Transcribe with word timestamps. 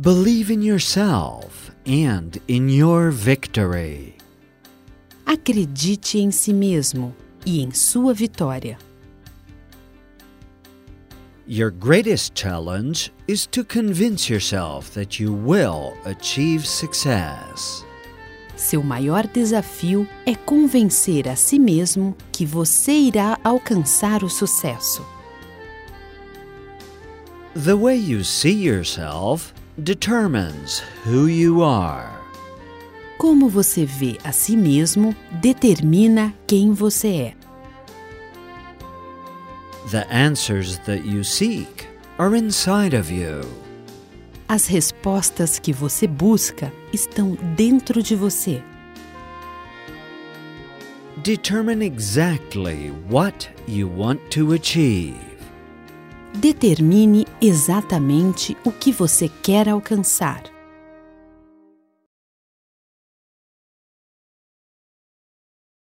Believe 0.00 0.50
in 0.50 0.62
yourself 0.62 1.70
and 1.84 2.40
in 2.48 2.70
your 2.70 3.10
victory. 3.10 4.14
Acredite 5.26 6.18
em 6.18 6.30
si 6.30 6.54
mesmo 6.54 7.14
e 7.44 7.60
em 7.60 7.70
sua 7.70 8.14
vitória. 8.14 8.78
Your 11.46 11.70
greatest 11.70 12.34
challenge 12.34 13.12
is 13.28 13.46
to 13.48 13.62
convince 13.62 14.30
yourself 14.30 14.94
that 14.94 15.20
you 15.22 15.34
will 15.34 15.92
achieve 16.06 16.66
success. 16.66 17.84
Seu 18.56 18.82
maior 18.82 19.26
desafio 19.26 20.08
é 20.24 20.34
convencer 20.34 21.28
a 21.28 21.36
si 21.36 21.58
mesmo 21.58 22.16
que 22.32 22.46
você 22.46 22.92
irá 22.92 23.38
alcançar 23.44 24.24
o 24.24 24.30
sucesso. 24.30 25.04
The 27.52 27.74
way 27.74 27.98
you 27.98 28.24
see 28.24 28.66
yourself 28.66 29.52
determines 29.80 30.82
who 31.04 31.28
you 31.28 31.62
are. 31.62 32.10
Como 33.18 33.48
você 33.48 33.84
vê 33.84 34.18
a 34.24 34.32
si 34.32 34.56
mesmo 34.56 35.14
determina 35.40 36.34
quem 36.46 36.72
você 36.72 37.08
é. 37.08 37.34
The 39.90 40.06
answers 40.10 40.78
that 40.86 41.06
you 41.06 41.24
seek 41.24 41.86
are 42.18 42.36
inside 42.36 42.94
of 42.94 43.12
you. 43.12 43.40
As 44.48 44.66
respostas 44.66 45.58
que 45.58 45.72
você 45.72 46.06
busca 46.06 46.72
estão 46.92 47.36
dentro 47.56 48.02
de 48.02 48.14
você. 48.14 48.62
Determine 51.22 51.84
exactly 51.84 52.92
what 53.10 53.50
you 53.68 53.88
want 53.88 54.20
to 54.30 54.52
achieve. 54.52 55.29
Determine 56.40 57.26
exatamente 57.38 58.56
o 58.64 58.72
que 58.72 58.90
você 58.90 59.30
quer 59.42 59.68
alcançar. 59.68 60.59